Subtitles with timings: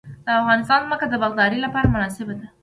[0.25, 2.47] د افغانستان ځمکه د باغدارۍ لپاره مناسبه ده